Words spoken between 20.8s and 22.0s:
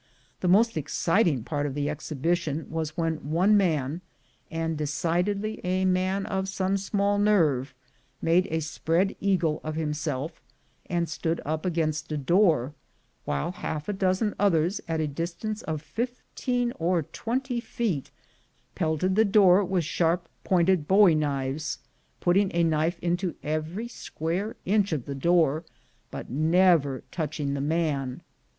bowie knives,